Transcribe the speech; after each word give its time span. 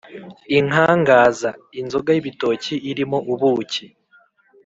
inkangaza: 0.57 1.49
inzoga 1.79 2.09
y’ibitoki 2.15 2.73
irimo 2.89 3.17
ubuki 3.33 3.85